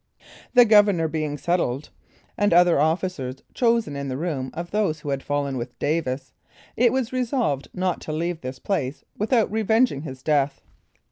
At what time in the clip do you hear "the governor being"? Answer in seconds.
0.55-1.37